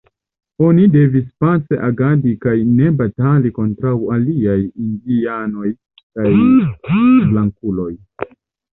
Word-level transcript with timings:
Oni 0.67 0.85
devis 0.95 1.27
pace 1.43 1.79
agadi 1.89 2.33
kaj 2.47 2.55
ne 2.79 2.89
batali 3.03 3.53
kontraŭ 3.59 3.95
aliaj 4.17 4.59
indianoj 4.65 5.77
kaj 6.03 6.37
blankuloj. 6.83 7.91